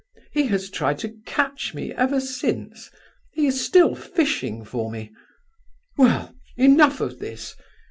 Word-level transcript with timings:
He 0.31 0.47
has 0.47 0.71
tried 0.71 0.97
to 0.97 1.13
catch 1.27 1.75
me 1.75 1.93
ever 1.93 2.19
since; 2.19 2.89
he 3.33 3.45
is 3.45 3.63
still 3.63 3.93
fishing 3.93 4.65
for 4.65 4.89
me. 4.89 5.11
Well, 5.95 6.33
enough 6.57 7.01
of 7.01 7.19
this. 7.19 7.55